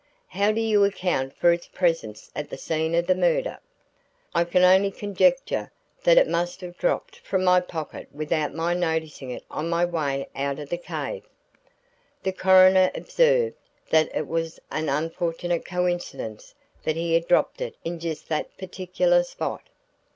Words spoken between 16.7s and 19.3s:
that he had dropped it in just that particular